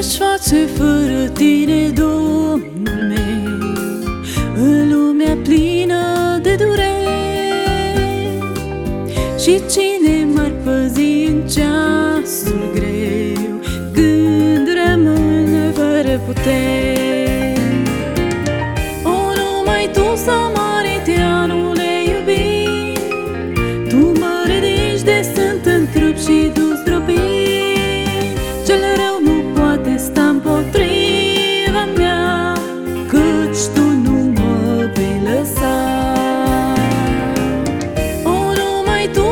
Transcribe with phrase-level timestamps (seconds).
[0.00, 3.58] ce fără tine, Domnul meu,
[4.56, 7.12] în lumea plină de dureri.
[9.38, 13.60] Și cine m-ar păzi în ceasul greu
[13.92, 16.81] Când rămân fără putere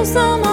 [0.02, 0.49] Când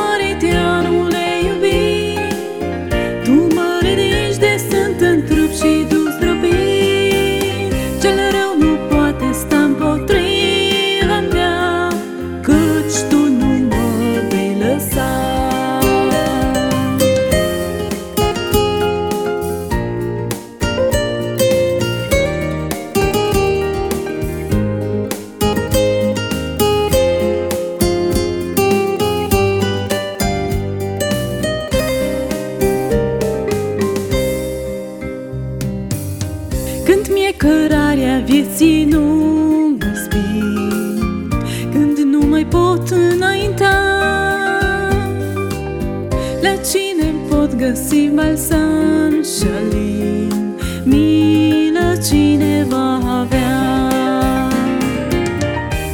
[38.57, 39.01] vieții nu
[39.79, 41.29] mă spin
[41.71, 43.75] Când nu mai pot înainta.
[46.41, 50.55] La cine pot găsi balsam și șalin?
[50.83, 53.89] Milă cine va avea?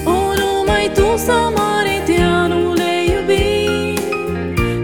[0.05, 3.99] O, numai Tu să mă arăteanule iubit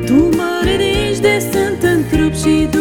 [0.05, 2.78] Tu mă ridici de sunt în trup și tu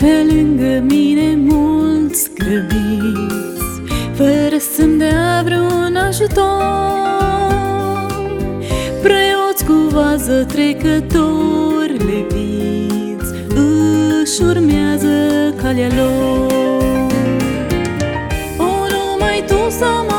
[0.00, 3.80] pe lângă mine mulți grăbiți
[4.14, 6.44] Fără să-mi dea vreun ajutor.
[9.02, 13.32] Preoți cu vază trecători leviți
[14.22, 15.08] Își urmează
[15.62, 17.10] calea lor.
[18.58, 20.15] O, numai Tu să mă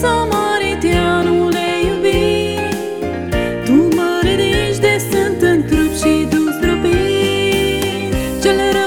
[0.00, 2.76] numai Tu să mă arăteanule iubit
[3.64, 8.77] Tu mă ridici de sunt în trup și tu zdrobit Cel rău nu